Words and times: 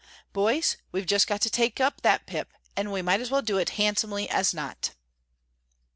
Boys, 0.33 0.77
we've 0.91 1.05
just 1.05 1.27
got 1.27 1.41
to 1.41 1.49
take 1.51 1.79
up 1.79 2.01
that 2.01 2.25
Pip, 2.25 2.55
and 2.75 2.91
we 2.91 3.03
might 3.03 3.21
as 3.21 3.29
well 3.29 3.43
do 3.43 3.59
it 3.59 3.69
handsomely 3.77 4.27
as 4.31 4.51
not." 4.51 4.95